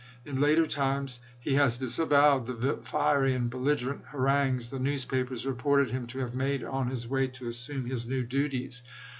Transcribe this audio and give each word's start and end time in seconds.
In 0.25 0.41
later 0.41 0.65
times 0.65 1.19
he 1.39 1.53
has 1.53 1.77
disavowed 1.77 2.47
the 2.47 2.77
fiery 2.81 3.35
and 3.35 3.51
belliger 3.51 3.91
ent 3.91 4.01
harangues 4.07 4.71
the 4.71 4.79
newspapers 4.79 5.45
reported 5.45 5.91
him 5.91 6.07
to 6.07 6.17
have 6.21 6.33
made 6.33 6.63
on 6.63 6.89
his 6.89 7.07
way 7.07 7.27
to 7.27 7.47
assume 7.47 7.85
his 7.85 8.07
new 8.07 8.23
duties. 8.23 8.81